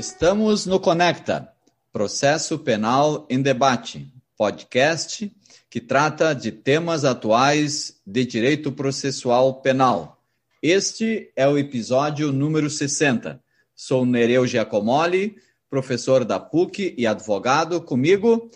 Estamos 0.00 0.64
no 0.64 0.80
Conecta, 0.80 1.52
Processo 1.92 2.58
Penal 2.58 3.26
em 3.28 3.42
Debate, 3.42 4.10
podcast 4.34 5.30
que 5.68 5.78
trata 5.78 6.34
de 6.34 6.50
temas 6.50 7.04
atuais 7.04 8.00
de 8.06 8.24
direito 8.24 8.72
processual 8.72 9.60
penal. 9.60 10.24
Este 10.62 11.30
é 11.36 11.46
o 11.46 11.58
episódio 11.58 12.32
número 12.32 12.70
60. 12.70 13.44
Sou 13.76 14.06
Nereu 14.06 14.46
Giacomoli, 14.46 15.36
professor 15.68 16.24
da 16.24 16.40
PUC 16.40 16.94
e 16.96 17.06
advogado. 17.06 17.82
Comigo, 17.82 18.50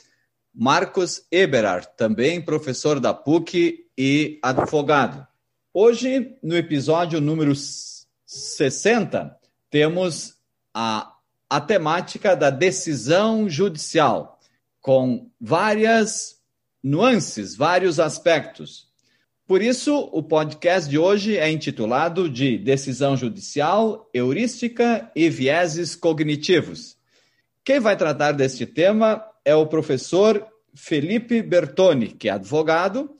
Marcos 0.54 1.26
Eberard, 1.30 1.86
também 1.94 2.40
professor 2.40 2.98
da 2.98 3.12
PUC 3.12 3.86
e 3.98 4.38
advogado. 4.42 5.26
Hoje, 5.74 6.38
no 6.42 6.56
episódio 6.56 7.20
número 7.20 7.52
60, 8.24 9.38
temos 9.68 10.38
a, 10.72 11.13
a 11.54 11.60
temática 11.60 12.34
da 12.34 12.50
decisão 12.50 13.48
judicial, 13.48 14.40
com 14.80 15.30
várias 15.40 16.40
nuances, 16.82 17.54
vários 17.54 18.00
aspectos. 18.00 18.88
Por 19.46 19.62
isso, 19.62 19.96
o 20.12 20.20
podcast 20.20 20.90
de 20.90 20.98
hoje 20.98 21.38
é 21.38 21.48
intitulado 21.48 22.28
de 22.28 22.58
Decisão 22.58 23.16
Judicial, 23.16 24.10
Heurística 24.12 25.08
e 25.14 25.30
Vieses 25.30 25.94
Cognitivos. 25.94 26.96
Quem 27.64 27.78
vai 27.78 27.96
tratar 27.96 28.32
deste 28.32 28.66
tema 28.66 29.24
é 29.44 29.54
o 29.54 29.68
professor 29.68 30.44
Felipe 30.74 31.40
Bertoni, 31.40 32.08
que 32.08 32.28
é 32.28 32.32
advogado, 32.32 33.16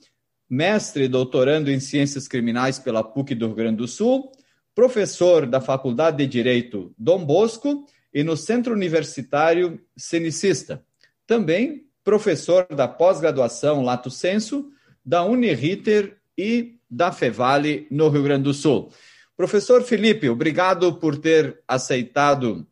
mestre 0.49 1.05
e 1.05 1.07
doutorando 1.07 1.71
em 1.71 1.79
Ciências 1.79 2.27
Criminais 2.27 2.79
pela 2.79 3.01
PUC 3.01 3.33
do 3.33 3.47
Rio 3.47 3.55
Grande 3.55 3.77
do 3.77 3.87
Sul, 3.87 4.29
professor 4.75 5.45
da 5.45 5.61
Faculdade 5.61 6.17
de 6.17 6.27
Direito 6.27 6.93
Dom 6.97 7.23
Bosco 7.23 7.85
e 8.15 8.23
no 8.23 8.37
Centro 8.37 8.73
Universitário 8.73 9.77
Cenicista. 9.97 10.81
Também 11.27 11.85
professor 12.01 12.65
da 12.69 12.87
pós-graduação 12.87 13.83
Lato 13.83 14.09
Senso, 14.09 14.71
da 15.03 15.25
Uniriter 15.25 16.17
e 16.37 16.75
da 16.89 17.11
Fevale, 17.11 17.87
no 17.91 18.07
Rio 18.07 18.23
Grande 18.23 18.43
do 18.43 18.53
Sul. 18.53 18.89
Professor 19.35 19.83
Felipe, 19.83 20.29
obrigado 20.29 20.93
por 20.95 21.17
ter 21.17 21.59
aceitado 21.67 22.65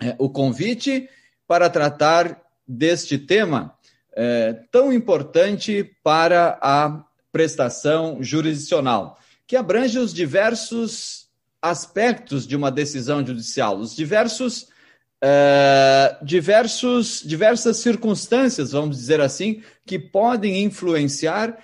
é, 0.00 0.14
o 0.16 0.30
convite 0.30 1.08
para 1.48 1.68
tratar 1.68 2.40
deste 2.68 3.18
tema 3.18 3.76
é, 4.14 4.52
tão 4.70 4.92
importante 4.92 5.96
para 6.04 6.56
a 6.62 7.04
prestação 7.32 8.22
jurisdicional, 8.22 9.18
que 9.44 9.56
abrange 9.56 9.98
os 9.98 10.14
diversos 10.14 11.28
aspectos 11.60 12.46
de 12.46 12.54
uma 12.54 12.70
decisão 12.70 13.26
judicial, 13.26 13.76
os 13.78 13.96
diversos, 13.96 14.68
é, 15.26 16.18
diversos 16.22 17.22
diversas 17.24 17.78
circunstâncias, 17.78 18.72
vamos 18.72 18.98
dizer 18.98 19.22
assim, 19.22 19.62
que 19.86 19.98
podem 19.98 20.62
influenciar 20.62 21.58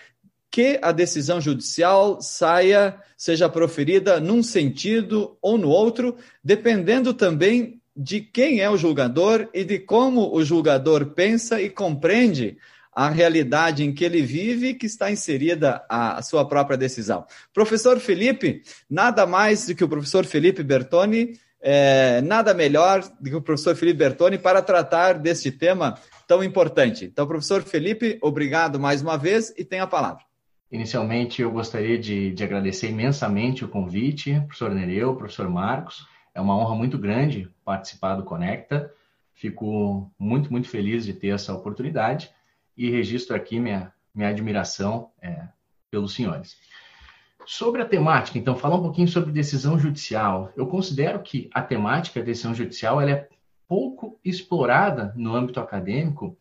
que 0.50 0.80
a 0.80 0.90
decisão 0.92 1.42
judicial 1.42 2.22
saia, 2.22 2.98
seja 3.18 3.50
proferida 3.50 4.18
num 4.18 4.42
sentido 4.42 5.36
ou 5.42 5.58
no 5.58 5.68
outro, 5.68 6.16
dependendo 6.42 7.12
também 7.12 7.82
de 7.94 8.22
quem 8.22 8.60
é 8.60 8.70
o 8.70 8.78
julgador 8.78 9.46
e 9.52 9.62
de 9.62 9.78
como 9.78 10.34
o 10.34 10.42
julgador 10.42 11.10
pensa 11.10 11.60
e 11.60 11.68
compreende 11.68 12.56
a 12.94 13.10
realidade 13.10 13.84
em 13.84 13.92
que 13.92 14.06
ele 14.06 14.22
vive 14.22 14.72
que 14.72 14.86
está 14.86 15.10
inserida 15.10 15.84
a, 15.86 16.22
sua 16.22 16.48
própria 16.48 16.78
decisão. 16.78 17.26
Professor 17.52 18.00
Felipe, 18.00 18.62
nada 18.88 19.26
mais 19.26 19.66
do 19.66 19.74
que 19.74 19.84
o 19.84 19.88
professor 19.88 20.24
Felipe 20.24 20.62
Bertoni, 20.62 21.38
é, 21.60 22.20
nada 22.22 22.54
melhor 22.54 23.02
do 23.20 23.30
que 23.30 23.36
o 23.36 23.42
professor 23.42 23.76
Felipe 23.76 23.98
Bertoni 23.98 24.38
para 24.38 24.62
tratar 24.62 25.18
deste 25.18 25.50
tema 25.52 25.98
tão 26.26 26.42
importante. 26.42 27.04
Então, 27.04 27.26
professor 27.26 27.62
Felipe, 27.62 28.18
obrigado 28.22 28.78
mais 28.78 29.02
uma 29.02 29.18
vez 29.18 29.52
e 29.58 29.64
tenha 29.64 29.82
a 29.82 29.86
palavra. 29.86 30.24
Inicialmente, 30.70 31.42
eu 31.42 31.50
gostaria 31.50 31.98
de, 31.98 32.32
de 32.32 32.44
agradecer 32.44 32.90
imensamente 32.90 33.64
o 33.64 33.68
convite, 33.68 34.40
professor 34.46 34.70
Nereu, 34.70 35.16
professor 35.16 35.48
Marcos, 35.48 36.06
é 36.34 36.40
uma 36.40 36.56
honra 36.56 36.74
muito 36.74 36.96
grande 36.96 37.50
participar 37.64 38.14
do 38.14 38.22
Conecta. 38.22 38.92
Fico 39.34 40.10
muito, 40.18 40.50
muito 40.52 40.68
feliz 40.68 41.04
de 41.04 41.12
ter 41.12 41.28
essa 41.28 41.52
oportunidade 41.52 42.30
e 42.76 42.90
registro 42.90 43.34
aqui 43.34 43.58
minha, 43.58 43.92
minha 44.14 44.28
admiração 44.28 45.10
é, 45.20 45.48
pelos 45.90 46.14
senhores. 46.14 46.56
Sobre 47.46 47.82
a 47.82 47.86
temática, 47.86 48.38
então, 48.38 48.54
falar 48.54 48.76
um 48.76 48.82
pouquinho 48.82 49.08
sobre 49.08 49.32
decisão 49.32 49.78
judicial. 49.78 50.52
Eu 50.56 50.66
considero 50.66 51.20
que 51.20 51.50
a 51.52 51.62
temática 51.62 52.22
decisão 52.22 52.54
judicial 52.54 53.00
ela 53.00 53.10
é 53.10 53.28
pouco 53.66 54.18
explorada 54.24 55.12
no 55.16 55.34
âmbito 55.34 55.60
acadêmico, 55.60 56.36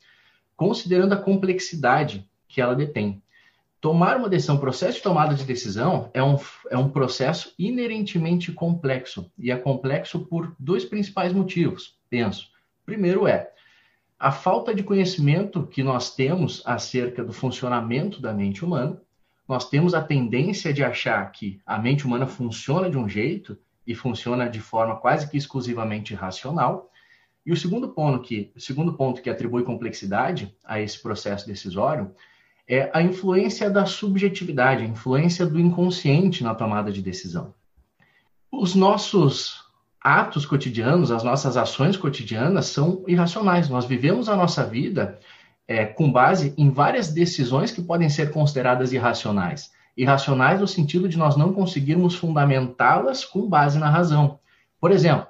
considerando 0.55 1.13
a 1.13 1.21
complexidade 1.21 2.27
que 2.47 2.59
ela 2.59 2.75
detém. 2.75 3.21
Tomar 3.79 4.17
uma 4.17 4.27
decisão, 4.27 4.57
processo 4.57 4.97
de 4.97 5.03
tomada 5.03 5.33
de 5.33 5.45
decisão 5.45 6.09
é 6.13 6.21
um, 6.21 6.37
é 6.69 6.77
um 6.77 6.89
processo 6.89 7.53
inerentemente 7.57 8.51
complexo. 8.51 9.31
E 9.37 9.51
é 9.51 9.55
complexo 9.55 10.25
por 10.25 10.53
dois 10.59 10.83
principais 10.83 11.31
motivos, 11.31 11.97
penso. 12.09 12.49
Primeiro 12.85 13.25
é 13.25 13.51
a 14.19 14.33
falta 14.33 14.75
de 14.75 14.83
conhecimento 14.83 15.65
que 15.65 15.81
nós 15.81 16.13
temos 16.13 16.61
acerca 16.65 17.23
do 17.23 17.31
funcionamento 17.31 18.21
da 18.21 18.33
mente 18.33 18.65
humana. 18.65 19.01
Nós 19.49 19.67
temos 19.67 19.95
a 19.95 20.01
tendência 20.03 20.71
de 20.71 20.83
achar 20.83 21.25
que 21.31 21.59
a 21.65 21.79
mente 21.79 22.05
humana 22.05 22.27
funciona 22.27 22.87
de 22.87 22.99
um 22.99 23.09
jeito 23.09 23.57
e 23.85 23.95
funciona 23.95 24.47
de 24.47 24.59
forma 24.59 24.97
quase 24.97 25.27
que 25.27 25.35
exclusivamente 25.35 26.13
racional. 26.13 26.91
E 27.43 27.51
o 27.51 27.57
segundo 27.57 27.89
ponto 27.89 28.21
que, 28.21 28.51
o 28.55 28.61
segundo 28.61 28.93
ponto 28.93 29.23
que 29.23 29.29
atribui 29.29 29.63
complexidade 29.63 30.55
a 30.63 30.79
esse 30.79 31.01
processo 31.01 31.47
decisório 31.47 32.11
é 32.67 32.91
a 32.93 33.01
influência 33.01 33.71
da 33.71 33.87
subjetividade, 33.87 34.83
a 34.83 34.87
influência 34.87 35.47
do 35.47 35.59
inconsciente 35.59 36.43
na 36.43 36.53
tomada 36.53 36.91
de 36.91 37.01
decisão. 37.01 37.51
Os 38.51 38.75
nossos 38.75 39.65
atos 39.99 40.45
cotidianos, 40.45 41.09
as 41.09 41.23
nossas 41.23 41.57
ações 41.57 41.97
cotidianas 41.97 42.67
são 42.67 43.03
irracionais. 43.07 43.67
Nós 43.67 43.85
vivemos 43.85 44.29
a 44.29 44.35
nossa 44.35 44.63
vida 44.63 45.19
é, 45.69 45.85
com 45.85 46.11
base 46.11 46.51
em 46.57 46.71
várias 46.71 47.13
decisões 47.13 47.71
que 47.71 47.83
podem 47.83 48.09
ser 48.09 48.31
consideradas 48.31 48.91
irracionais. 48.91 49.71
Irracionais 49.95 50.59
no 50.59 50.67
sentido 50.67 51.07
de 51.07 51.15
nós 51.15 51.37
não 51.37 51.53
conseguirmos 51.53 52.15
fundamentá-las 52.15 53.23
com 53.23 53.47
base 53.47 53.77
na 53.77 53.87
razão. 53.87 54.39
Por 54.81 54.91
exemplo, 54.91 55.27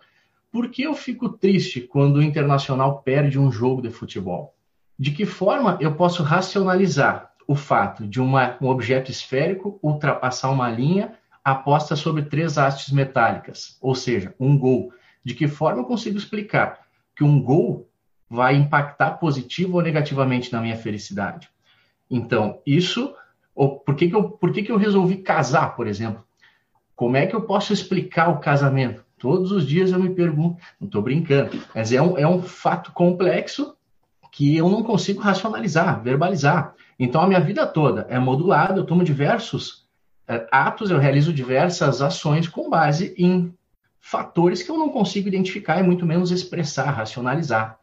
por 0.50 0.70
que 0.70 0.84
eu 0.84 0.94
fico 0.94 1.28
triste 1.28 1.82
quando 1.82 2.16
o 2.16 2.24
Internacional 2.24 3.02
perde 3.02 3.38
um 3.38 3.52
jogo 3.52 3.82
de 3.82 3.90
futebol? 3.90 4.56
De 4.98 5.12
que 5.12 5.26
forma 5.26 5.78
eu 5.82 5.96
posso 5.96 6.24
racionalizar 6.24 7.34
o 7.46 7.54
fato 7.54 8.08
de 8.08 8.22
uma, 8.22 8.56
um 8.62 8.68
objeto 8.68 9.12
esférico 9.12 9.78
ultrapassar 9.84 10.52
uma 10.52 10.72
linha 10.72 11.16
aposta 11.44 11.98
sobre 11.98 12.24
três 12.24 12.58
hastes 12.58 12.94
metálicas, 12.94 13.78
ou 13.82 13.94
seja, 13.94 14.34
um 14.40 14.58
gol. 14.58 14.94
De 15.22 15.34
que 15.34 15.50
forma 15.50 15.82
eu 15.82 15.86
consigo 15.86 16.18
explicar 16.18 16.80
que 17.14 17.26
um 17.26 17.42
gol 17.42 17.89
vai 18.30 18.56
impactar 18.56 19.12
positivo 19.12 19.78
ou 19.78 19.84
negativamente 19.84 20.52
na 20.52 20.62
minha 20.62 20.78
felicidade? 20.78 21.50
Então, 22.10 22.62
isso. 22.66 23.14
Ou 23.56 23.80
por 23.80 23.96
que, 23.96 24.08
que, 24.08 24.16
eu, 24.16 24.30
por 24.30 24.52
que, 24.52 24.64
que 24.64 24.72
eu 24.72 24.78
resolvi 24.78 25.18
casar, 25.18 25.76
por 25.76 25.88
exemplo? 25.88 26.24
Como 26.96 27.18
é 27.18 27.26
que 27.26 27.36
eu 27.36 27.42
posso 27.42 27.74
explicar 27.74 28.30
o 28.30 28.40
casamento? 28.40 29.04
Todos 29.18 29.52
os 29.52 29.68
dias 29.68 29.92
eu 29.92 30.00
me 30.00 30.12
pergunto, 30.12 30.62
não 30.80 30.86
estou 30.86 31.02
brincando, 31.02 31.60
mas 31.76 31.92
é 31.92 32.02
um, 32.02 32.18
é 32.18 32.28
um 32.28 32.42
fato 32.42 32.94
complexo 32.94 33.76
que 34.32 34.56
eu 34.56 34.70
não 34.70 34.84
consigo 34.84 35.22
racionalizar, 35.22 36.02
verbalizar. 36.02 36.74
Então, 36.98 37.22
a 37.22 37.28
minha 37.28 37.40
vida 37.40 37.66
toda 37.66 38.06
é 38.10 38.20
modulada, 38.20 38.80
eu 38.80 38.86
tomo 38.86 39.04
diversos 39.04 39.88
é, 40.28 40.48
atos, 40.52 40.92
eu 40.92 41.00
realizo 41.00 41.34
diversas 41.34 42.02
ações 42.02 42.48
com 42.48 42.70
base 42.70 43.16
em 43.18 43.54
fatores 44.00 44.62
que 44.62 44.70
eu 44.70 44.78
não 44.78 44.90
consigo 44.90 45.28
identificar 45.28 45.80
e 45.80 45.84
muito 45.84 46.06
menos 46.06 46.32
expressar, 46.32 46.92
racionalizar. 46.92 47.79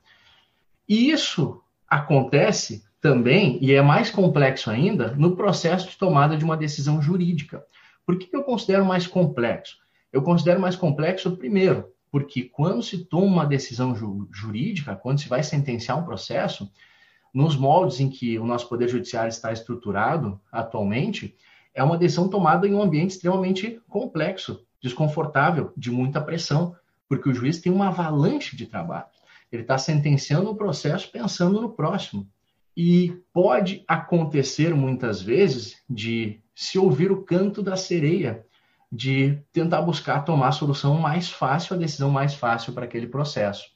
E 0.88 1.10
isso 1.10 1.62
acontece 1.88 2.84
também, 3.00 3.58
e 3.62 3.72
é 3.72 3.82
mais 3.82 4.10
complexo 4.10 4.70
ainda, 4.70 5.14
no 5.16 5.36
processo 5.36 5.88
de 5.88 5.96
tomada 5.96 6.36
de 6.36 6.44
uma 6.44 6.56
decisão 6.56 7.00
jurídica. 7.00 7.64
Por 8.04 8.18
que 8.18 8.34
eu 8.34 8.42
considero 8.42 8.84
mais 8.84 9.06
complexo? 9.06 9.78
Eu 10.12 10.22
considero 10.22 10.60
mais 10.60 10.76
complexo, 10.76 11.36
primeiro, 11.36 11.88
porque 12.10 12.44
quando 12.44 12.82
se 12.82 13.04
toma 13.04 13.26
uma 13.26 13.46
decisão 13.46 13.94
ju 13.94 14.28
jurídica, 14.32 14.96
quando 14.96 15.20
se 15.20 15.28
vai 15.28 15.42
sentenciar 15.42 15.98
um 15.98 16.04
processo, 16.04 16.70
nos 17.34 17.56
moldes 17.56 18.00
em 18.00 18.08
que 18.08 18.38
o 18.38 18.46
nosso 18.46 18.68
Poder 18.68 18.88
Judiciário 18.88 19.28
está 19.28 19.52
estruturado 19.52 20.40
atualmente, 20.50 21.36
é 21.74 21.84
uma 21.84 21.98
decisão 21.98 22.28
tomada 22.28 22.66
em 22.66 22.72
um 22.72 22.82
ambiente 22.82 23.10
extremamente 23.10 23.78
complexo, 23.88 24.64
desconfortável, 24.80 25.72
de 25.76 25.90
muita 25.90 26.20
pressão, 26.20 26.74
porque 27.08 27.28
o 27.28 27.34
juiz 27.34 27.60
tem 27.60 27.70
uma 27.70 27.88
avalanche 27.88 28.56
de 28.56 28.66
trabalho. 28.66 29.06
Ele 29.50 29.62
está 29.62 29.78
sentenciando 29.78 30.50
o 30.50 30.56
processo 30.56 31.10
pensando 31.10 31.60
no 31.60 31.70
próximo. 31.70 32.28
E 32.76 33.22
pode 33.32 33.84
acontecer 33.88 34.74
muitas 34.74 35.22
vezes 35.22 35.82
de 35.88 36.40
se 36.54 36.78
ouvir 36.78 37.10
o 37.10 37.22
canto 37.22 37.62
da 37.62 37.76
sereia, 37.76 38.44
de 38.90 39.38
tentar 39.52 39.82
buscar 39.82 40.20
tomar 40.24 40.48
a 40.48 40.52
solução 40.52 40.94
mais 40.98 41.30
fácil, 41.30 41.74
a 41.74 41.78
decisão 41.78 42.10
mais 42.10 42.34
fácil 42.34 42.72
para 42.72 42.84
aquele 42.84 43.06
processo. 43.06 43.74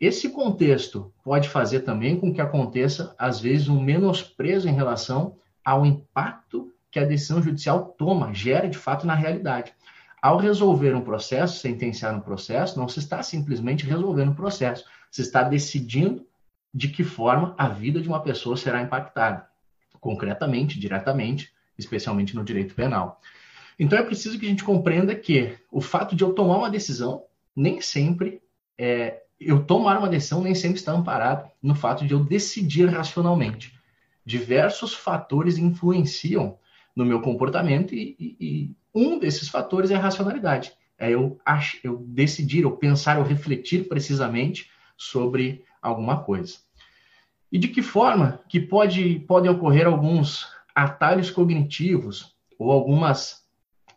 esse 0.00 0.28
contexto 0.30 1.12
pode 1.22 1.48
fazer 1.48 1.80
também 1.80 2.18
com 2.18 2.32
que 2.32 2.40
aconteça, 2.40 3.14
às 3.18 3.40
vezes, 3.40 3.68
um 3.68 3.80
menosprezo 3.80 4.68
em 4.68 4.74
relação 4.74 5.36
ao 5.64 5.86
impacto 5.86 6.72
que 6.90 6.98
a 6.98 7.04
decisão 7.04 7.42
judicial 7.42 7.94
toma, 7.96 8.34
gera 8.34 8.68
de 8.68 8.76
fato 8.76 9.06
na 9.06 9.14
realidade. 9.14 9.72
Ao 10.24 10.38
resolver 10.38 10.94
um 10.94 11.02
processo, 11.02 11.58
sentenciar 11.58 12.16
um 12.16 12.20
processo, 12.20 12.78
não 12.78 12.88
se 12.88 12.98
está 12.98 13.22
simplesmente 13.22 13.84
resolvendo 13.84 14.30
um 14.30 14.34
processo, 14.34 14.86
se 15.10 15.20
está 15.20 15.42
decidindo 15.42 16.26
de 16.72 16.88
que 16.88 17.04
forma 17.04 17.54
a 17.58 17.68
vida 17.68 18.00
de 18.00 18.08
uma 18.08 18.22
pessoa 18.22 18.56
será 18.56 18.80
impactada, 18.80 19.46
concretamente, 20.00 20.80
diretamente, 20.80 21.52
especialmente 21.76 22.34
no 22.34 22.42
direito 22.42 22.74
penal. 22.74 23.20
Então 23.78 23.98
é 23.98 24.02
preciso 24.02 24.38
que 24.38 24.46
a 24.46 24.48
gente 24.48 24.64
compreenda 24.64 25.14
que 25.14 25.58
o 25.70 25.82
fato 25.82 26.16
de 26.16 26.24
eu 26.24 26.32
tomar 26.32 26.56
uma 26.56 26.70
decisão 26.70 27.24
nem 27.54 27.82
sempre 27.82 28.40
é, 28.78 29.24
eu 29.38 29.62
tomar 29.62 29.98
uma 29.98 30.08
decisão 30.08 30.40
nem 30.40 30.54
sempre 30.54 30.78
está 30.78 30.92
amparado 30.92 31.50
no 31.62 31.74
fato 31.74 32.06
de 32.06 32.14
eu 32.14 32.24
decidir 32.24 32.88
racionalmente. 32.88 33.78
Diversos 34.24 34.94
fatores 34.94 35.58
influenciam 35.58 36.58
no 36.94 37.04
meu 37.04 37.20
comportamento 37.20 37.94
e, 37.94 38.16
e, 38.18 38.36
e 38.40 38.76
um 38.94 39.18
desses 39.18 39.48
fatores 39.48 39.90
é 39.90 39.96
a 39.96 40.00
racionalidade. 40.00 40.72
É 40.98 41.10
eu, 41.10 41.40
ach, 41.44 41.80
eu 41.82 42.04
decidir, 42.08 42.62
eu 42.62 42.76
pensar, 42.76 43.18
eu 43.18 43.24
refletir 43.24 43.88
precisamente 43.88 44.70
sobre 44.96 45.64
alguma 45.82 46.22
coisa. 46.22 46.58
E 47.50 47.58
de 47.58 47.68
que 47.68 47.82
forma 47.82 48.40
que 48.48 48.60
pode, 48.60 49.20
podem 49.20 49.50
ocorrer 49.50 49.86
alguns 49.86 50.48
atalhos 50.74 51.30
cognitivos 51.30 52.34
ou 52.58 52.70
algumas 52.70 53.44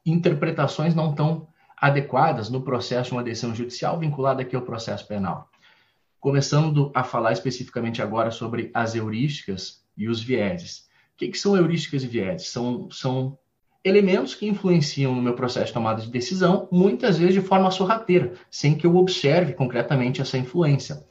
interpretações 0.05 0.95
não 0.95 1.13
tão 1.13 1.47
adequadas 1.75 2.49
no 2.49 2.61
processo 2.61 3.09
de 3.09 3.15
uma 3.15 3.23
decisão 3.23 3.53
judicial 3.53 3.99
vinculada 3.99 4.41
aqui 4.41 4.55
ao 4.55 4.63
processo 4.63 5.07
penal. 5.07 5.49
Começando 6.19 6.91
a 6.95 7.03
falar 7.03 7.31
especificamente 7.31 8.01
agora 8.01 8.31
sobre 8.31 8.71
as 8.73 8.95
heurísticas 8.95 9.83
e 9.95 10.09
os 10.09 10.21
vieses. 10.21 10.86
O 11.17 11.19
que, 11.19 11.29
que 11.29 11.39
são 11.39 11.57
heurísticas 11.57 12.03
e 12.03 12.07
vieses? 12.07 12.49
São, 12.49 12.91
são 12.91 13.35
elementos 13.83 14.35
que 14.35 14.47
influenciam 14.47 15.15
no 15.15 15.21
meu 15.21 15.33
processo 15.33 15.65
de 15.65 15.73
tomada 15.73 15.99
de 15.99 16.11
decisão, 16.11 16.67
muitas 16.71 17.17
vezes 17.17 17.33
de 17.33 17.41
forma 17.41 17.71
sorrateira, 17.71 18.33
sem 18.51 18.75
que 18.75 18.85
eu 18.85 18.95
observe 18.95 19.53
concretamente 19.53 20.21
essa 20.21 20.37
influência. 20.37 21.03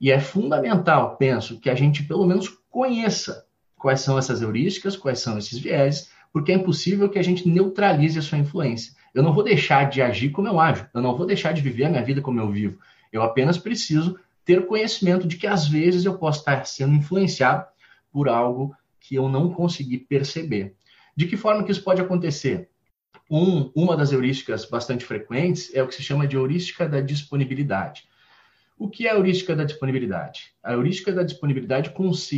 E 0.00 0.08
é 0.08 0.20
fundamental, 0.20 1.16
penso, 1.16 1.58
que 1.58 1.68
a 1.68 1.74
gente 1.74 2.04
pelo 2.04 2.24
menos 2.24 2.48
conheça 2.70 3.44
quais 3.74 4.02
são 4.02 4.16
essas 4.16 4.40
heurísticas, 4.40 4.96
quais 4.96 5.18
são 5.18 5.36
esses 5.36 5.58
vieses, 5.58 6.12
porque 6.32 6.52
é 6.52 6.54
impossível 6.54 7.08
que 7.08 7.18
a 7.18 7.22
gente 7.24 7.48
neutralize 7.48 8.16
a 8.20 8.22
sua 8.22 8.38
influência. 8.38 8.92
Eu 9.12 9.24
não 9.24 9.32
vou 9.32 9.42
deixar 9.42 9.90
de 9.90 10.00
agir 10.00 10.30
como 10.30 10.46
eu 10.46 10.60
ajo, 10.60 10.88
eu 10.94 11.02
não 11.02 11.16
vou 11.16 11.26
deixar 11.26 11.50
de 11.50 11.60
viver 11.60 11.86
a 11.86 11.90
minha 11.90 12.04
vida 12.04 12.22
como 12.22 12.38
eu 12.38 12.48
vivo. 12.48 12.78
Eu 13.12 13.20
apenas 13.20 13.58
preciso 13.58 14.16
ter 14.44 14.64
conhecimento 14.64 15.26
de 15.26 15.36
que 15.36 15.48
às 15.48 15.66
vezes 15.66 16.04
eu 16.04 16.16
posso 16.16 16.38
estar 16.38 16.64
sendo 16.66 16.94
influenciado 16.94 17.66
por 18.12 18.28
algo 18.28 18.76
que 19.00 19.14
eu 19.14 19.28
não 19.28 19.52
consegui 19.52 19.98
perceber. 19.98 20.76
De 21.16 21.26
que 21.26 21.36
forma 21.36 21.64
que 21.64 21.72
isso 21.72 21.82
pode 21.82 22.00
acontecer? 22.00 22.68
Um, 23.30 23.70
uma 23.74 23.96
das 23.96 24.12
heurísticas 24.12 24.64
bastante 24.64 25.04
frequentes 25.04 25.74
é 25.74 25.82
o 25.82 25.88
que 25.88 25.94
se 25.94 26.02
chama 26.02 26.26
de 26.26 26.36
heurística 26.36 26.88
da 26.88 27.00
disponibilidade. 27.00 28.08
O 28.78 28.88
que 28.88 29.06
é 29.06 29.10
a 29.10 29.14
heurística 29.14 29.54
da 29.54 29.64
disponibilidade? 29.64 30.52
A 30.62 30.72
heurística 30.72 31.12
da 31.12 31.22
disponibilidade 31.22 31.90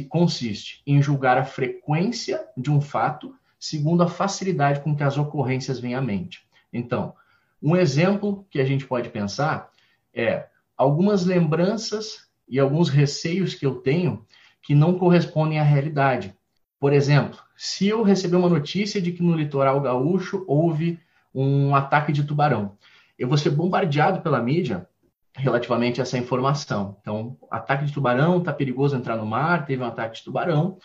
consiste 0.08 0.82
em 0.86 1.00
julgar 1.00 1.38
a 1.38 1.44
frequência 1.44 2.44
de 2.56 2.70
um 2.70 2.80
fato 2.80 3.34
segundo 3.58 4.02
a 4.02 4.08
facilidade 4.08 4.80
com 4.80 4.96
que 4.96 5.04
as 5.04 5.16
ocorrências 5.16 5.78
vêm 5.78 5.94
à 5.94 6.00
mente. 6.00 6.44
Então, 6.72 7.14
um 7.62 7.76
exemplo 7.76 8.44
que 8.50 8.60
a 8.60 8.64
gente 8.64 8.84
pode 8.84 9.08
pensar 9.10 9.70
é 10.12 10.48
algumas 10.76 11.24
lembranças 11.24 12.26
e 12.48 12.58
alguns 12.58 12.88
receios 12.88 13.54
que 13.54 13.64
eu 13.64 13.76
tenho 13.76 14.26
que 14.60 14.74
não 14.74 14.98
correspondem 14.98 15.60
à 15.60 15.62
realidade. 15.62 16.34
Por 16.82 16.92
exemplo, 16.92 17.38
se 17.56 17.86
eu 17.86 18.02
receber 18.02 18.34
uma 18.34 18.48
notícia 18.48 19.00
de 19.00 19.12
que 19.12 19.22
no 19.22 19.36
litoral 19.36 19.80
gaúcho 19.80 20.44
houve 20.48 20.98
um 21.32 21.76
ataque 21.76 22.12
de 22.12 22.24
tubarão, 22.24 22.76
eu 23.16 23.28
vou 23.28 23.38
ser 23.38 23.50
bombardeado 23.50 24.20
pela 24.20 24.42
mídia 24.42 24.88
relativamente 25.32 26.00
a 26.00 26.02
essa 26.02 26.18
informação. 26.18 26.96
Então, 27.00 27.36
ataque 27.48 27.84
de 27.84 27.92
tubarão, 27.92 28.38
está 28.38 28.52
perigoso 28.52 28.96
entrar 28.96 29.16
no 29.16 29.24
mar, 29.24 29.64
teve 29.64 29.80
um 29.80 29.86
ataque 29.86 30.16
de 30.16 30.24
tubarão, 30.24 30.76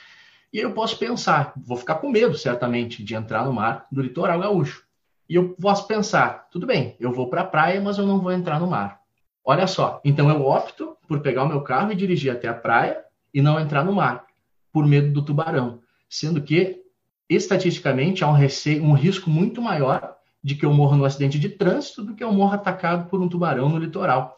e 0.54 0.60
eu 0.60 0.72
posso 0.72 1.00
pensar, 1.00 1.52
vou 1.58 1.76
ficar 1.76 1.96
com 1.96 2.12
medo, 2.12 2.38
certamente, 2.38 3.04
de 3.04 3.16
entrar 3.16 3.44
no 3.44 3.52
mar 3.52 3.88
do 3.92 4.04
litoral 4.04 4.40
gaúcho. 4.40 4.84
E 5.28 5.34
eu 5.34 5.56
posso 5.60 5.88
pensar, 5.88 6.48
tudo 6.52 6.68
bem, 6.68 6.96
eu 7.00 7.12
vou 7.12 7.28
para 7.28 7.42
a 7.42 7.48
praia, 7.48 7.82
mas 7.82 7.98
eu 7.98 8.06
não 8.06 8.20
vou 8.20 8.32
entrar 8.32 8.60
no 8.60 8.68
mar. 8.68 9.00
Olha 9.44 9.66
só, 9.66 10.00
então 10.06 10.30
eu 10.30 10.46
opto 10.46 10.96
por 11.08 11.22
pegar 11.22 11.44
o 11.44 11.48
meu 11.50 11.62
carro 11.62 11.92
e 11.92 11.96
dirigir 11.96 12.32
até 12.32 12.48
a 12.48 12.54
praia 12.54 13.04
e 13.34 13.42
não 13.42 13.60
entrar 13.60 13.84
no 13.84 13.94
mar, 13.94 14.28
por 14.72 14.86
medo 14.86 15.12
do 15.12 15.26
tubarão. 15.26 15.82
Sendo 16.10 16.42
que, 16.42 16.82
estatisticamente, 17.30 18.24
há 18.24 18.28
um, 18.28 18.34
receio, 18.34 18.84
um 18.84 18.94
risco 18.94 19.30
muito 19.30 19.62
maior 19.62 20.16
de 20.44 20.56
que 20.56 20.66
eu 20.66 20.74
morra 20.74 20.96
no 20.96 21.06
acidente 21.06 21.40
de 21.40 21.50
trânsito 21.50 22.04
do 22.04 22.16
que 22.16 22.24
eu 22.24 22.32
morra 22.32 22.56
atacado 22.56 23.10
por 23.10 23.22
um 23.22 23.28
tubarão 23.28 23.70
no 23.70 23.78
litoral. 23.78 24.36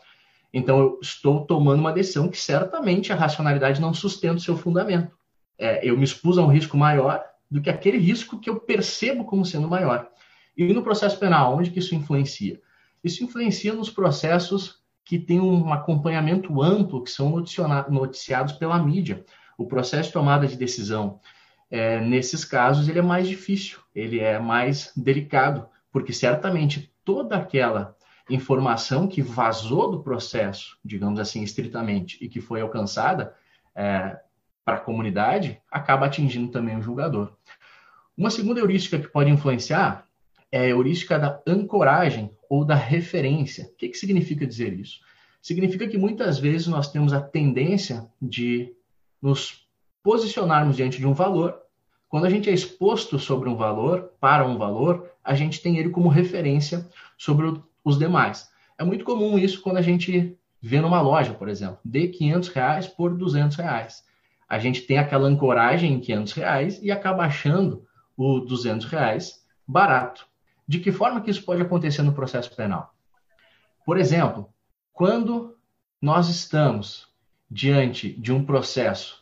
Então, 0.52 0.80
eu 0.80 1.00
estou 1.02 1.46
tomando 1.46 1.80
uma 1.80 1.94
decisão 1.94 2.28
que 2.28 2.38
certamente 2.38 3.14
a 3.14 3.16
racionalidade 3.16 3.80
não 3.80 3.94
sustenta 3.94 4.36
o 4.36 4.42
seu 4.42 4.58
fundamento. 4.58 5.16
É, 5.58 5.88
eu 5.88 5.98
me 5.98 6.04
expus 6.04 6.38
a 6.38 6.42
um 6.42 6.48
risco 6.48 6.76
maior 6.76 7.24
do 7.50 7.62
que 7.62 7.70
aquele 7.70 7.98
risco 7.98 8.40
que 8.40 8.50
eu 8.50 8.60
percebo 8.60 9.26
como 9.26 9.46
sendo 9.46 9.68
maior. 9.68 10.10
E 10.58 10.74
no 10.74 10.84
processo 10.84 11.18
penal, 11.18 11.58
onde 11.58 11.70
que 11.70 11.80
isso 11.80 11.96
influencia? 11.96 12.60
Isso 13.04 13.24
influencia 13.24 13.74
nos 13.74 13.90
processos 13.90 14.80
que 15.06 15.18
têm 15.18 15.40
um 15.40 15.72
acompanhamento 15.74 16.62
amplo, 16.62 17.04
que 17.04 17.10
são 17.10 17.44
noticiados 17.90 18.54
pela 18.54 18.78
mídia. 18.78 19.26
O 19.58 19.66
processo 19.66 20.10
de 20.10 20.14
tomada 20.14 20.48
de 20.48 20.56
decisão, 20.56 21.20
é, 21.70 22.00
nesses 22.00 22.44
casos, 22.44 22.88
ele 22.88 23.00
é 23.00 23.04
mais 23.04 23.28
difícil, 23.28 23.80
ele 23.94 24.20
é 24.20 24.40
mais 24.40 24.92
delicado, 24.96 25.68
porque 25.92 26.12
certamente 26.12 26.92
toda 27.06 27.36
aquela 27.36 27.96
informação 28.30 29.08
que 29.08 29.22
vazou 29.22 29.92
do 29.92 30.04
processo, 30.04 30.78
digamos 30.84 31.20
assim, 31.20 31.44
estritamente, 31.44 32.18
e 32.24 32.30
que 32.30 32.42
foi 32.42 32.62
alcançada 32.62 33.36
é, 33.76 34.20
para 34.64 34.78
a 34.78 34.80
comunidade, 34.80 35.60
acaba 35.72 36.06
atingindo 36.06 36.52
também 36.52 36.78
o 36.78 36.82
julgador. 36.82 37.34
Uma 38.18 38.30
segunda 38.30 38.60
heurística 38.60 39.00
que 39.00 39.08
pode 39.08 39.30
influenciar 39.30 40.06
é 40.52 40.60
a 40.60 40.68
heurística 40.68 41.18
da 41.18 41.42
ancoragem 41.48 42.32
ou 42.50 42.66
da 42.66 42.76
referência. 42.76 43.66
O 43.66 43.76
que, 43.76 43.90
que 43.90 43.98
significa 43.98 44.46
dizer 44.46 44.74
isso? 44.74 45.00
Significa 45.42 45.88
que 45.88 45.98
muitas 45.98 46.38
vezes 46.38 46.68
nós 46.68 46.92
temos 46.92 47.14
a 47.14 47.22
tendência 47.22 48.08
de 48.22 48.76
nos 49.22 49.66
posicionarmos 50.04 50.76
diante 50.76 50.98
de 50.98 51.08
um 51.08 51.14
valor. 51.14 51.58
Quando 52.08 52.26
a 52.26 52.30
gente 52.30 52.50
é 52.50 52.54
exposto 52.54 53.20
sobre 53.20 53.50
um 53.50 53.56
valor, 53.56 54.14
para 54.20 54.46
um 54.46 54.58
valor, 54.58 55.10
a 55.24 55.36
gente 55.36 55.62
tem 55.62 55.78
ele 55.78 55.90
como 55.90 56.10
referência 56.10 56.88
sobre 57.18 57.62
os 57.84 58.00
demais. 58.00 58.50
É 58.78 58.84
muito 58.84 59.06
comum 59.06 59.38
isso 59.38 59.62
quando 59.62 59.78
a 59.78 59.82
gente 59.82 60.38
vê 60.62 60.82
numa 60.82 61.02
loja, 61.02 61.34
por 61.34 61.48
exemplo, 61.48 61.80
dê 61.84 62.08
500 62.08 62.50
reais 62.50 62.88
por 62.88 63.16
200 63.16 63.58
reais. 63.58 64.04
A 64.48 64.58
gente 64.58 64.82
tem 64.82 64.98
aquela 64.98 65.28
ancoragem 65.28 65.94
em 65.94 66.00
500 66.00 66.34
reais 66.34 66.80
e 66.82 66.92
acaba 66.92 67.24
achando 67.24 67.86
o 68.18 68.40
200 68.40 68.88
reais 68.88 69.46
barato. 69.68 70.26
De 70.68 70.80
que 70.80 70.92
forma 70.92 71.22
que 71.22 71.30
isso 71.30 71.44
pode 71.44 71.62
acontecer 71.62 72.02
no 72.02 72.14
processo 72.14 72.56
penal? 72.56 72.94
Por 73.86 73.98
exemplo, 73.98 74.50
quando 74.92 75.56
nós 76.02 76.30
estamos 76.30 77.08
diante 77.50 78.14
de 78.14 78.32
um 78.32 78.44
processo 78.44 79.19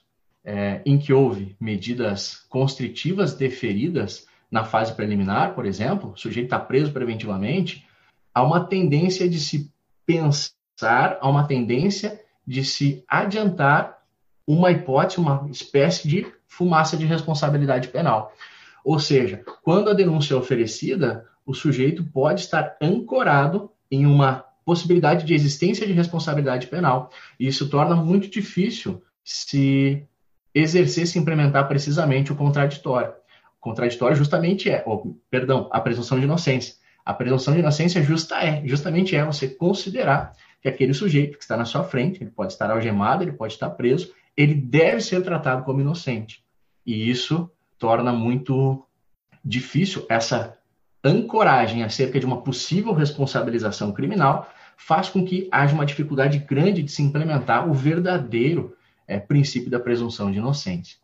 é, 0.47 0.81
em 0.85 0.97
que 0.97 1.11
houve 1.11 1.57
medidas 1.59 2.45
constritivas 2.47 3.33
deferidas 3.33 4.25
na 4.49 4.63
fase 4.63 4.93
preliminar, 4.93 5.53
por 5.53 5.65
exemplo, 5.65 6.11
o 6.11 6.17
sujeito 6.17 6.45
está 6.45 6.57
preso 6.57 6.93
preventivamente, 6.93 7.85
há 8.33 8.41
uma 8.41 8.63
tendência 8.65 9.27
de 9.27 9.41
se 9.41 9.69
pensar, 10.05 11.17
há 11.19 11.29
uma 11.29 11.45
tendência 11.45 12.21
de 12.47 12.63
se 12.63 13.03
adiantar 13.09 14.01
uma 14.47 14.71
hipótese, 14.71 15.19
uma 15.19 15.45
espécie 15.51 16.07
de 16.07 16.25
fumaça 16.47 16.95
de 16.95 17.05
responsabilidade 17.05 17.89
penal. 17.89 18.33
Ou 18.85 18.99
seja, 18.99 19.43
quando 19.61 19.89
a 19.89 19.93
denúncia 19.93 20.33
é 20.33 20.37
oferecida, 20.37 21.25
o 21.45 21.53
sujeito 21.53 22.05
pode 22.05 22.39
estar 22.39 22.77
ancorado 22.81 23.69
em 23.91 24.05
uma 24.05 24.45
possibilidade 24.63 25.25
de 25.25 25.33
existência 25.33 25.85
de 25.85 25.91
responsabilidade 25.91 26.67
penal. 26.67 27.11
E 27.37 27.47
isso 27.47 27.69
torna 27.69 27.97
muito 27.97 28.29
difícil 28.29 29.03
se 29.25 30.07
exercer, 30.53 31.07
se 31.07 31.19
implementar 31.19 31.67
precisamente 31.67 32.31
o 32.31 32.35
contraditório. 32.35 33.13
O 33.59 33.61
contraditório 33.61 34.15
justamente 34.15 34.69
é, 34.69 34.83
perdão, 35.29 35.69
a 35.71 35.79
presunção 35.79 36.17
de 36.17 36.25
inocência. 36.25 36.75
A 37.05 37.13
presunção 37.13 37.53
de 37.53 37.61
inocência 37.61 38.03
justa 38.03 38.43
é, 38.43 38.65
justamente 38.65 39.15
é 39.15 39.23
você 39.23 39.47
considerar 39.47 40.33
que 40.61 40.67
aquele 40.67 40.93
sujeito 40.93 41.37
que 41.37 41.43
está 41.43 41.55
na 41.55 41.65
sua 41.65 41.83
frente, 41.83 42.21
ele 42.21 42.31
pode 42.31 42.53
estar 42.53 42.69
algemado, 42.69 43.23
ele 43.23 43.31
pode 43.31 43.53
estar 43.53 43.69
preso, 43.71 44.11
ele 44.35 44.53
deve 44.53 45.01
ser 45.01 45.23
tratado 45.23 45.63
como 45.63 45.81
inocente. 45.81 46.43
E 46.85 47.09
isso 47.09 47.49
torna 47.77 48.11
muito 48.11 48.85
difícil 49.43 50.05
essa 50.09 50.57
ancoragem 51.03 51.83
acerca 51.83 52.19
de 52.19 52.25
uma 52.25 52.41
possível 52.41 52.93
responsabilização 52.93 53.91
criminal 53.91 54.49
faz 54.77 55.09
com 55.09 55.25
que 55.25 55.47
haja 55.51 55.73
uma 55.73 55.85
dificuldade 55.85 56.37
grande 56.39 56.83
de 56.83 56.91
se 56.91 57.01
implementar 57.01 57.69
o 57.69 57.73
verdadeiro 57.73 58.76
é, 59.07 59.19
princípio 59.19 59.69
da 59.69 59.79
presunção 59.79 60.31
de 60.31 60.37
inocência. 60.37 60.97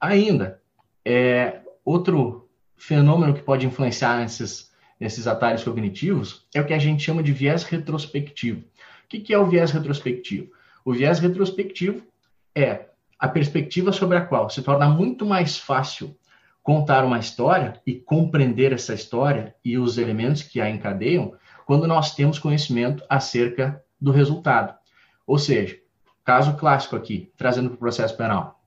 Ainda, 0.00 0.60
é, 1.04 1.60
outro 1.84 2.48
fenômeno 2.76 3.34
que 3.34 3.42
pode 3.42 3.66
influenciar 3.66 4.18
nesses, 4.18 4.72
nesses 4.98 5.26
atalhos 5.26 5.62
cognitivos 5.62 6.46
é 6.54 6.60
o 6.60 6.66
que 6.66 6.72
a 6.72 6.78
gente 6.78 7.02
chama 7.02 7.22
de 7.22 7.32
viés 7.32 7.62
retrospectivo. 7.62 8.60
O 9.04 9.08
que, 9.08 9.20
que 9.20 9.34
é 9.34 9.38
o 9.38 9.46
viés 9.46 9.70
retrospectivo? 9.70 10.50
O 10.84 10.92
viés 10.92 11.18
retrospectivo 11.18 12.02
é 12.54 12.86
a 13.18 13.28
perspectiva 13.28 13.92
sobre 13.92 14.16
a 14.16 14.24
qual 14.24 14.48
se 14.48 14.62
torna 14.62 14.88
muito 14.88 15.26
mais 15.26 15.58
fácil 15.58 16.16
contar 16.62 17.04
uma 17.04 17.18
história 17.18 17.80
e 17.86 17.94
compreender 17.94 18.72
essa 18.72 18.94
história 18.94 19.54
e 19.64 19.76
os 19.76 19.98
elementos 19.98 20.42
que 20.42 20.60
a 20.60 20.70
encadeiam 20.70 21.34
quando 21.66 21.86
nós 21.86 22.14
temos 22.14 22.38
conhecimento 22.38 23.04
acerca 23.08 23.82
do 24.00 24.10
resultado. 24.10 24.74
Ou 25.26 25.38
seja, 25.38 25.78
caso 26.24 26.56
clássico 26.56 26.96
aqui, 26.96 27.32
trazendo 27.36 27.68
para 27.70 27.76
o 27.76 27.80
processo 27.80 28.16
penal. 28.16 28.60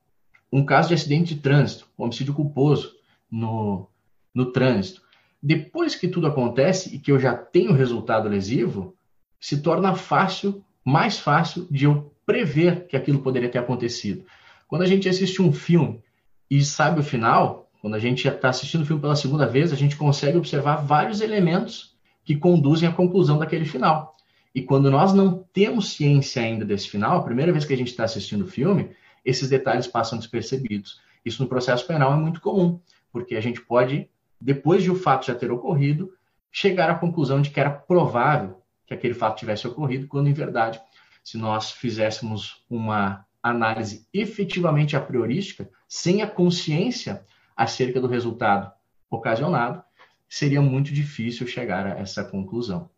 Um 0.52 0.66
caso 0.66 0.90
de 0.90 0.94
acidente 0.94 1.36
de 1.36 1.42
trânsito, 1.42 1.88
homicídio 1.98 2.34
culposo 2.34 2.94
no, 3.30 3.88
no 4.34 4.52
trânsito. 4.52 5.02
Depois 5.42 5.96
que 5.96 6.08
tudo 6.08 6.28
acontece 6.28 6.96
e 6.96 7.00
que 7.00 7.12
eu 7.12 7.20
já 7.20 7.36
tenho 7.36 7.74
resultado 7.74 8.30
lesivo, 8.30 8.96
se 9.40 9.62
torna 9.62 9.96
fácil, 9.96 10.64
mais 10.86 11.20
fácil 11.20 11.68
de 11.70 11.86
eu 11.86 12.14
prever 12.26 12.88
que 12.88 12.96
aquilo 12.96 13.20
poderia 13.20 13.50
ter 13.50 13.60
acontecido. 13.60 14.26
Quando 14.68 14.84
a 14.84 14.88
gente 14.88 15.10
assiste 15.10 15.42
um 15.42 15.52
filme 15.52 16.02
e 16.50 16.64
sabe 16.64 17.00
o 17.00 17.04
final, 17.04 17.70
quando 17.82 17.96
a 17.96 18.00
gente 18.00 18.28
está 18.28 18.50
assistindo 18.50 18.84
o 18.84 18.86
filme 18.86 19.02
pela 19.02 19.16
segunda 19.16 19.46
vez, 19.46 19.74
a 19.74 19.76
gente 19.76 19.98
consegue 19.98 20.38
observar 20.38 20.78
vários 20.78 21.20
elementos 21.20 21.98
que 22.24 22.36
conduzem 22.36 22.88
à 22.88 22.92
conclusão 22.92 23.38
daquele 23.38 23.66
final. 23.66 24.16
E 24.54 24.62
quando 24.62 24.92
nós 24.92 25.14
não 25.14 25.44
temos 25.52 25.94
ciência 25.94 26.42
ainda 26.42 26.64
desse 26.64 26.90
final, 26.90 27.18
a 27.18 27.24
primeira 27.24 27.52
vez 27.52 27.66
que 27.66 27.74
a 27.74 27.78
gente 27.78 27.90
está 27.90 28.04
assistindo 28.04 28.44
o 28.44 28.48
filme, 28.48 28.92
esses 29.26 29.50
detalhes 29.50 29.88
passam 29.88 30.18
despercebidos. 30.18 31.02
Isso 31.26 31.42
no 31.42 31.50
processo 31.50 31.88
penal 31.88 32.14
é 32.14 32.18
muito 32.18 32.42
comum, 32.42 32.80
porque 33.12 33.36
a 33.36 33.42
gente 33.42 33.62
pode, 33.62 34.10
depois 34.40 34.84
de 34.84 34.92
o 34.92 34.96
fato 34.96 35.26
já 35.26 35.34
ter 35.34 35.52
ocorrido, 35.52 36.14
chegar 36.52 36.90
à 36.90 36.96
conclusão 36.96 37.42
de 37.42 37.50
que 37.50 37.60
era 37.60 37.72
provável 37.72 38.62
que 38.86 38.94
aquele 38.94 39.14
fato 39.14 39.40
tivesse 39.40 39.68
ocorrido, 39.68 40.08
quando 40.08 40.28
em 40.28 40.34
verdade, 40.34 40.80
se 41.24 41.38
nós 41.38 41.72
fizéssemos 41.72 42.64
uma 42.70 43.26
análise 43.42 44.08
efetivamente 44.14 44.96
a 44.96 45.02
priorística, 45.02 45.70
sem 45.88 46.22
a 46.22 46.28
consciência 46.28 47.26
acerca 47.56 48.00
do 48.00 48.08
resultado 48.08 48.72
ocasionado, 49.10 49.84
seria 50.30 50.62
muito 50.62 50.94
difícil 50.94 51.46
chegar 51.48 51.86
a 51.86 52.00
essa 52.00 52.24
conclusão. 52.24 52.90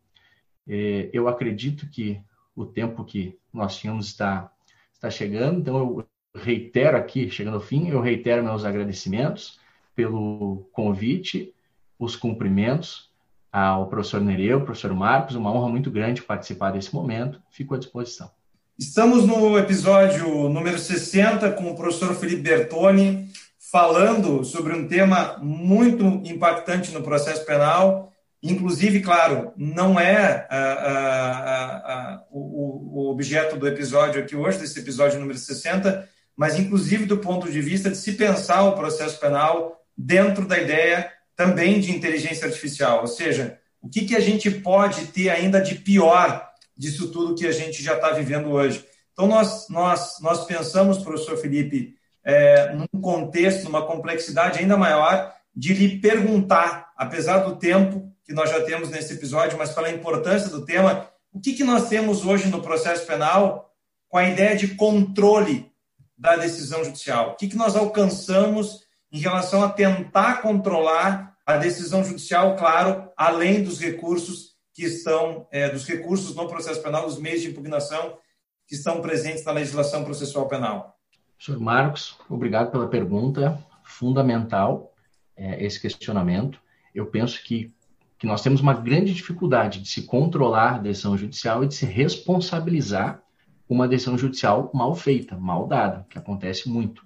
É, 0.68 1.08
eu 1.12 1.28
acredito 1.28 1.88
que 1.88 2.20
o 2.54 2.64
tempo 2.64 3.04
que 3.04 3.38
nós 3.52 3.76
tínhamos 3.76 4.06
está, 4.06 4.50
está 4.92 5.10
chegando, 5.10 5.60
então 5.60 5.76
eu 5.76 6.06
reitero 6.34 6.96
aqui, 6.96 7.30
chegando 7.30 7.54
ao 7.54 7.60
fim, 7.60 7.88
eu 7.88 8.00
reitero 8.00 8.42
meus 8.42 8.64
agradecimentos 8.64 9.58
pelo 9.94 10.68
convite, 10.72 11.54
os 11.98 12.16
cumprimentos 12.16 13.10
ao 13.50 13.88
professor 13.88 14.20
Nereu, 14.20 14.60
professor 14.60 14.92
Marcos, 14.92 15.34
uma 15.34 15.50
honra 15.50 15.70
muito 15.70 15.90
grande 15.90 16.20
participar 16.22 16.72
desse 16.72 16.94
momento, 16.94 17.40
fico 17.50 17.74
à 17.74 17.78
disposição. 17.78 18.30
Estamos 18.78 19.24
no 19.26 19.58
episódio 19.58 20.50
número 20.50 20.78
60 20.78 21.52
com 21.52 21.70
o 21.70 21.74
professor 21.74 22.14
Felipe 22.14 22.42
Bertoni, 22.42 23.30
falando 23.58 24.44
sobre 24.44 24.74
um 24.74 24.86
tema 24.86 25.38
muito 25.38 26.04
impactante 26.04 26.92
no 26.92 27.02
processo 27.02 27.46
penal. 27.46 28.12
Inclusive, 28.50 29.00
claro, 29.00 29.52
não 29.56 29.98
é 29.98 30.46
a, 30.48 30.56
a, 30.56 31.76
a, 31.76 32.24
o, 32.30 33.00
o, 33.00 33.10
objeto 33.10 33.56
do 33.56 33.66
episódio 33.66 34.22
aqui 34.22 34.36
hoje, 34.36 34.58
desse 34.58 34.78
episódio 34.78 35.18
número 35.18 35.38
60, 35.38 36.08
mas 36.36 36.58
inclusive 36.58 37.06
do 37.06 37.18
ponto 37.18 37.50
de 37.50 37.60
vista 37.60 37.90
de 37.90 37.96
se 37.96 38.12
pensar 38.12 38.62
o 38.62 38.74
processo 38.76 39.18
penal 39.18 39.80
dentro 39.96 40.46
da 40.46 40.58
ideia 40.58 41.10
também 41.34 41.80
de 41.80 41.90
inteligência 41.90 42.46
artificial, 42.46 43.00
ou 43.00 43.06
seja, 43.06 43.58
o 43.82 43.88
que, 43.88 44.06
que 44.06 44.16
a 44.16 44.20
gente 44.20 44.50
pode 44.50 45.06
ter 45.06 45.28
ainda 45.28 45.60
de 45.60 45.74
pior 45.74 46.46
disso 46.76 47.10
tudo 47.10 47.34
que 47.34 47.46
a 47.46 47.52
gente 47.52 47.82
já 47.82 47.94
está 47.94 48.10
vivendo 48.10 48.50
hoje. 48.50 48.84
Então, 49.12 49.26
nós, 49.26 49.68
nós, 49.68 50.18
nós 50.20 50.44
pensamos, 50.44 50.98
professor 50.98 51.38
Felipe, 51.38 51.94
é, 52.22 52.74
num 52.74 53.00
contexto, 53.00 53.64
numa 53.64 53.86
complexidade 53.86 54.58
ainda 54.58 54.76
maior, 54.76 55.34
de 55.54 55.72
lhe 55.72 55.98
perguntar, 55.98 56.92
apesar 56.96 57.38
do 57.38 57.56
tempo 57.56 58.05
que 58.26 58.34
nós 58.34 58.50
já 58.50 58.62
temos 58.62 58.90
nesse 58.90 59.14
episódio, 59.14 59.56
mas 59.56 59.72
pela 59.72 59.90
importância 59.90 60.50
do 60.50 60.64
tema, 60.64 61.08
o 61.32 61.40
que, 61.40 61.52
que 61.52 61.62
nós 61.62 61.88
temos 61.88 62.26
hoje 62.26 62.48
no 62.48 62.60
processo 62.60 63.06
penal 63.06 63.72
com 64.08 64.18
a 64.18 64.28
ideia 64.28 64.56
de 64.56 64.74
controle 64.74 65.72
da 66.18 66.36
decisão 66.36 66.84
judicial? 66.84 67.30
O 67.30 67.36
que, 67.36 67.46
que 67.46 67.56
nós 67.56 67.76
alcançamos 67.76 68.84
em 69.12 69.20
relação 69.20 69.62
a 69.62 69.70
tentar 69.70 70.42
controlar 70.42 71.36
a 71.46 71.56
decisão 71.56 72.02
judicial, 72.02 72.56
claro, 72.56 73.08
além 73.16 73.62
dos 73.62 73.80
recursos 73.80 74.56
que 74.74 74.84
estão, 74.84 75.46
é, 75.52 75.70
dos 75.70 75.86
recursos 75.86 76.34
no 76.34 76.48
processo 76.48 76.82
penal, 76.82 77.06
dos 77.06 77.18
meios 77.18 77.40
de 77.40 77.48
impugnação 77.48 78.18
que 78.66 78.74
estão 78.74 79.00
presentes 79.00 79.44
na 79.44 79.52
legislação 79.52 80.04
processual 80.04 80.48
penal? 80.48 80.98
Senhor 81.38 81.60
Marcos, 81.60 82.18
obrigado 82.28 82.72
pela 82.72 82.88
pergunta. 82.88 83.62
Fundamental 83.84 84.92
é, 85.36 85.64
esse 85.64 85.80
questionamento. 85.80 86.60
Eu 86.92 87.06
penso 87.06 87.42
que, 87.44 87.72
que 88.18 88.26
nós 88.26 88.42
temos 88.42 88.60
uma 88.60 88.74
grande 88.74 89.12
dificuldade 89.12 89.80
de 89.80 89.88
se 89.88 90.02
controlar 90.02 90.76
a 90.76 90.78
decisão 90.78 91.16
judicial 91.16 91.62
e 91.62 91.68
de 91.68 91.74
se 91.74 91.84
responsabilizar 91.84 93.22
uma 93.68 93.88
decisão 93.88 94.16
judicial 94.16 94.70
mal 94.72 94.94
feita, 94.94 95.36
mal 95.36 95.66
dada, 95.66 96.06
que 96.08 96.18
acontece 96.18 96.68
muito. 96.68 97.04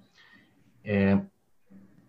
É, 0.83 1.19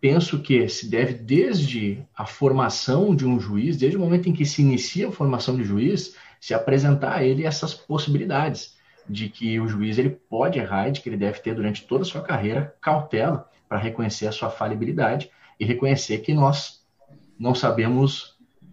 penso 0.01 0.41
que 0.41 0.69
se 0.69 0.89
deve 0.89 1.15
desde 1.15 2.05
a 2.15 2.27
formação 2.27 3.15
de 3.15 3.27
um 3.27 3.41
juiz, 3.41 3.77
desde 3.77 3.97
o 3.97 4.01
momento 4.01 4.29
em 4.29 4.33
que 4.33 4.45
se 4.45 4.63
inicia 4.63 5.09
a 5.09 5.13
formação 5.13 5.57
de 5.57 5.65
juiz, 5.65 6.17
se 6.41 6.53
apresentar 6.53 7.17
a 7.17 7.25
ele 7.25 7.45
essas 7.45 7.73
possibilidades 7.73 8.77
de 9.09 9.29
que 9.29 9.59
o 9.59 9.69
juiz 9.69 9.99
ele 9.99 10.11
pode 10.11 10.59
errar 10.59 10.89
e 10.89 10.93
de 10.93 11.01
que 11.01 11.09
ele 11.09 11.17
deve 11.17 11.41
ter 11.41 11.55
durante 11.55 11.87
toda 11.87 12.03
a 12.03 12.05
sua 12.07 12.21
carreira 12.21 12.75
cautela 12.81 13.49
para 13.69 13.79
reconhecer 13.79 14.27
a 14.27 14.33
sua 14.33 14.51
falibilidade 14.51 15.31
e 15.59 15.65
reconhecer 15.65 16.19
que 16.19 16.35
nós 16.35 16.83
não 17.39 17.55
sabemos 17.55 18.32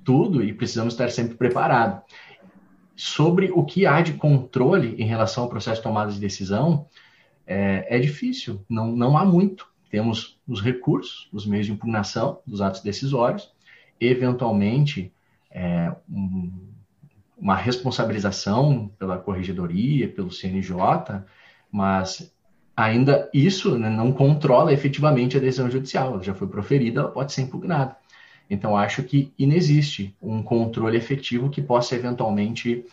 tudo 0.10 0.44
e 0.44 0.52
precisamos 0.52 0.96
estar 0.96 1.12
sempre 1.12 1.36
preparados. 1.36 2.02
Sobre 2.96 3.52
o 3.52 3.64
que 3.64 3.86
há 3.86 4.02
de 4.02 4.14
controle 4.14 4.96
em 4.98 5.06
relação 5.06 5.44
ao 5.44 5.50
processo 5.50 5.76
de 5.78 5.84
tomada 5.84 6.12
de 6.12 6.20
decisão, 6.20 6.88
é, 7.46 7.86
é 7.96 8.00
difícil, 8.00 8.66
não, 8.68 8.88
não 8.88 9.16
há 9.16 9.24
muito. 9.24 9.68
Temos 9.92 10.40
os 10.48 10.64
recursos, 10.64 11.30
os 11.32 11.46
meios 11.46 11.68
de 11.68 11.74
impugnação 11.74 12.40
dos 12.44 12.60
atos 12.60 12.82
decisórios, 12.82 13.54
eventualmente 14.02 15.14
é, 15.52 15.94
um, 16.10 16.54
uma 17.38 17.56
responsabilização 17.56 18.92
pela 18.98 19.20
corregedoria, 19.20 20.10
pelo 20.10 20.32
CNJ, 20.32 20.74
mas 21.72 22.34
ainda 22.76 23.30
isso 23.32 23.78
né, 23.78 23.92
não 23.92 24.12
controla 24.12 24.74
efetivamente 24.74 25.38
a 25.38 25.40
decisão 25.40 25.70
judicial. 25.70 26.14
Ela 26.14 26.24
já 26.24 26.34
foi 26.34 26.48
proferida, 26.48 27.02
ela 27.02 27.12
pode 27.12 27.32
ser 27.32 27.44
impugnada. 27.44 27.96
Então, 28.50 28.76
acho 28.76 29.04
que 29.04 29.32
inexiste 29.38 30.16
um 30.22 30.42
controle 30.42 30.98
efetivo 30.98 31.50
que 31.50 31.62
possa 31.62 31.96
eventualmente 31.96 32.84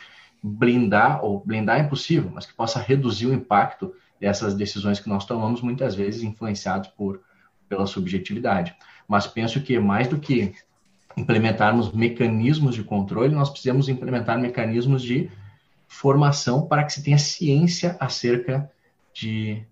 blindar, 0.42 1.24
ou 1.24 1.42
blindar 1.44 1.78
é 1.78 1.82
impossível, 1.82 2.30
mas 2.32 2.44
que 2.44 2.52
possa 2.52 2.78
reduzir 2.78 3.26
o 3.26 3.32
impacto 3.32 3.94
dessas 4.20 4.54
decisões 4.54 5.00
que 5.00 5.08
nós 5.08 5.24
tomamos, 5.24 5.62
muitas 5.62 5.94
vezes 5.94 6.22
influenciados 6.22 6.88
por, 6.88 7.20
pela 7.68 7.86
subjetividade. 7.86 8.74
Mas 9.08 9.26
penso 9.26 9.60
que 9.62 9.78
mais 9.78 10.08
do 10.08 10.18
que 10.18 10.54
implementarmos 11.16 11.92
mecanismos 11.92 12.74
de 12.74 12.84
controle, 12.84 13.34
nós 13.34 13.48
precisamos 13.48 13.88
implementar 13.88 14.38
mecanismos 14.38 15.02
de 15.02 15.30
formação 15.88 16.66
para 16.66 16.84
que 16.84 16.92
se 16.92 17.02
tenha 17.02 17.18
ciência 17.18 17.96
acerca 17.98 18.70
de 19.14 19.62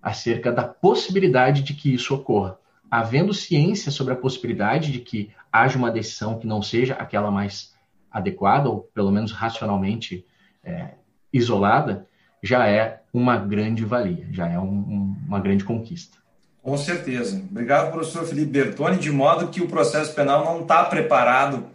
acerca 0.00 0.52
da 0.52 0.62
possibilidade 0.62 1.62
de 1.62 1.72
que 1.72 1.92
isso 1.94 2.14
ocorra. 2.14 2.58
Havendo 2.96 3.34
ciência 3.34 3.90
sobre 3.90 4.12
a 4.12 4.16
possibilidade 4.16 4.92
de 4.92 5.00
que 5.00 5.32
haja 5.52 5.76
uma 5.76 5.90
decisão 5.90 6.38
que 6.38 6.46
não 6.46 6.62
seja 6.62 6.94
aquela 6.94 7.28
mais 7.28 7.74
adequada, 8.08 8.68
ou 8.68 8.82
pelo 8.94 9.10
menos 9.10 9.32
racionalmente 9.32 10.24
é, 10.62 10.90
isolada, 11.32 12.06
já 12.40 12.68
é 12.68 13.00
uma 13.12 13.36
grande 13.36 13.84
valia, 13.84 14.28
já 14.30 14.48
é 14.48 14.60
um, 14.60 14.68
um, 14.68 15.16
uma 15.26 15.40
grande 15.40 15.64
conquista. 15.64 16.18
Com 16.62 16.78
certeza. 16.78 17.44
Obrigado, 17.50 17.90
professor 17.90 18.24
Felipe 18.28 18.52
Bertoni, 18.52 18.96
de 18.96 19.10
modo 19.10 19.48
que 19.48 19.60
o 19.60 19.66
processo 19.66 20.14
penal 20.14 20.44
não 20.44 20.62
está 20.62 20.84
preparado 20.84 21.66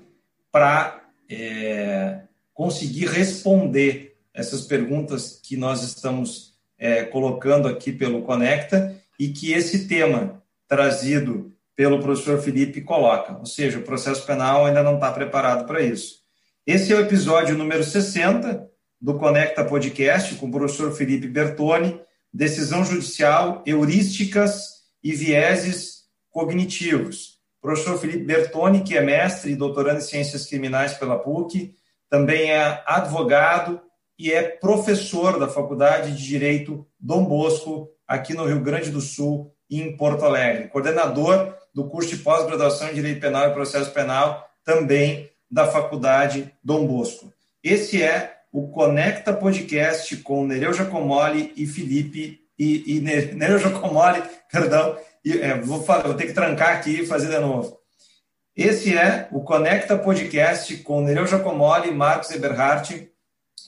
para 0.50 1.02
é, 1.30 2.22
conseguir 2.54 3.08
responder 3.08 4.16
essas 4.34 4.62
perguntas 4.62 5.38
que 5.44 5.58
nós 5.58 5.84
estamos 5.84 6.54
é, 6.78 7.04
colocando 7.04 7.68
aqui 7.68 7.92
pelo 7.92 8.22
Conecta 8.22 8.96
e 9.20 9.28
que 9.28 9.52
esse 9.52 9.86
tema 9.86 10.39
trazido 10.70 11.52
pelo 11.76 12.00
professor 12.00 12.40
Felipe 12.40 12.82
coloca. 12.82 13.38
Ou 13.38 13.46
seja, 13.46 13.80
o 13.80 13.84
processo 13.84 14.26
penal 14.26 14.66
ainda 14.66 14.84
não 14.84 14.96
está 14.96 15.12
preparado 15.12 15.66
para 15.66 15.82
isso. 15.82 16.20
Esse 16.66 16.94
é 16.94 16.96
o 16.96 17.02
episódio 17.02 17.58
número 17.58 17.84
60 17.84 18.70
do 19.02 19.18
Conecta 19.18 19.66
Podcast 19.66 20.36
com 20.36 20.48
o 20.48 20.52
professor 20.52 20.92
Felipe 20.92 21.28
Bertoni, 21.28 22.00
decisão 22.32 22.86
judicial, 22.86 23.64
heurísticas 23.66 24.84
e 25.04 25.12
vieses 25.14 26.04
cognitivos. 26.30 27.40
Professor 27.60 27.98
Felipe 27.98 28.24
Bertoni, 28.24 28.84
que 28.84 28.96
é 28.96 29.02
mestre 29.02 29.52
e 29.52 29.56
doutorando 29.56 29.98
em 29.98 30.04
ciências 30.04 30.46
criminais 30.46 30.94
pela 30.94 31.18
PUC, 31.18 31.74
também 32.10 32.52
é 32.52 32.84
advogado 32.86 33.82
e 34.18 34.32
é 34.32 34.44
professor 34.44 35.40
da 35.40 35.48
Faculdade 35.48 36.16
de 36.16 36.24
Direito 36.24 36.86
Dom 37.00 37.26
Bosco, 37.26 37.90
aqui 38.08 38.34
no 38.34 38.46
Rio 38.46 38.62
Grande 38.62 38.92
do 38.92 39.02
Sul 39.02 39.52
em 39.70 39.96
Porto 39.96 40.26
Alegre. 40.26 40.68
Coordenador 40.68 41.56
do 41.74 41.88
curso 41.90 42.10
de 42.10 42.24
pós-graduação 42.24 42.90
em 42.90 42.94
Direito 42.94 43.22
Penal 43.22 43.50
e 43.50 43.54
Processo 43.54 43.92
Penal, 43.92 44.50
também 44.64 45.30
da 45.50 45.68
Faculdade 45.68 46.52
Dom 46.64 46.86
Bosco. 46.86 47.32
Esse 47.64 48.02
é 48.02 48.38
o 48.52 48.70
Conecta 48.70 49.34
Podcast 49.34 50.18
com 50.18 50.46
Nereu 50.46 50.74
Giacomoli 50.74 51.54
e 51.56 51.66
Felipe 51.66 52.40
e, 52.58 52.98
e 52.98 53.00
Nereu 53.00 53.60
Giacomoli, 53.60 54.24
perdão, 54.52 54.98
e, 55.24 55.40
é, 55.40 55.60
vou, 55.60 55.80
vou 55.80 56.14
ter 56.14 56.28
que 56.28 56.34
trancar 56.34 56.78
aqui 56.78 57.02
e 57.02 57.06
fazer 57.06 57.30
de 57.30 57.40
novo. 57.40 57.78
Esse 58.56 58.98
é 58.98 59.28
o 59.32 59.42
Conecta 59.42 59.98
Podcast 59.98 60.76
com 60.78 61.02
Nereu 61.02 61.28
Giacomoli 61.28 61.90
e 61.90 61.94
Marcos 61.94 62.32
Eberhardt, 62.32 63.10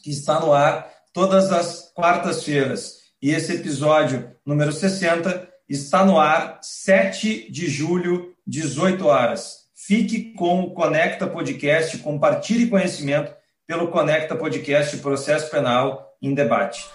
que 0.03 0.09
está 0.09 0.39
no 0.39 0.51
ar 0.51 0.91
todas 1.13 1.51
as 1.51 1.91
quartas-feiras. 1.93 2.97
E 3.21 3.31
esse 3.31 3.53
episódio 3.53 4.31
número 4.45 4.71
60 4.71 5.50
está 5.75 6.05
no 6.05 6.19
ar 6.19 6.59
7 6.61 7.51
de 7.51 7.67
julho, 7.69 8.35
18 8.45 9.05
horas. 9.07 9.61
Fique 9.73 10.33
com 10.33 10.61
o 10.61 10.73
Conecta 10.73 11.25
Podcast, 11.25 11.97
compartilhe 11.99 12.69
conhecimento 12.69 13.33
pelo 13.65 13.87
Conecta 13.87 14.35
Podcast 14.35 14.97
Processo 14.97 15.49
Penal 15.49 16.15
em 16.21 16.33
Debate. 16.33 16.85